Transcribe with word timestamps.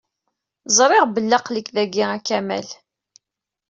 Ẓriɣ 0.77 1.03
belli 1.07 1.35
aql-ik 1.37 1.67
dagi, 1.75 2.05
a 2.15 2.17
Kamal. 2.27 2.67